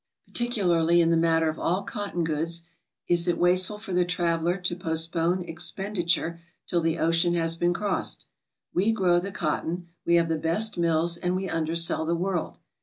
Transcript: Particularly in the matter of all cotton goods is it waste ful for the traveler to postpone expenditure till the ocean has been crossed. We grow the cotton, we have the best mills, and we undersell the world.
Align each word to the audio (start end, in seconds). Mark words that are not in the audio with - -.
Particularly 0.25 0.99
in 0.99 1.11
the 1.11 1.15
matter 1.15 1.47
of 1.47 1.59
all 1.59 1.83
cotton 1.83 2.23
goods 2.23 2.65
is 3.07 3.27
it 3.27 3.37
waste 3.37 3.67
ful 3.67 3.77
for 3.77 3.93
the 3.93 4.03
traveler 4.03 4.57
to 4.57 4.75
postpone 4.75 5.43
expenditure 5.43 6.39
till 6.65 6.81
the 6.81 6.97
ocean 6.97 7.35
has 7.35 7.55
been 7.55 7.71
crossed. 7.75 8.25
We 8.73 8.93
grow 8.93 9.19
the 9.19 9.31
cotton, 9.31 9.89
we 10.03 10.15
have 10.15 10.27
the 10.27 10.39
best 10.39 10.75
mills, 10.75 11.17
and 11.17 11.35
we 11.35 11.47
undersell 11.47 12.07
the 12.07 12.15
world. 12.15 12.57